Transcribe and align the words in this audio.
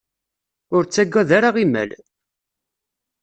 Ur 0.75 0.83
ttagad 0.85 1.29
ara 1.37 1.49
imal! 1.63 1.91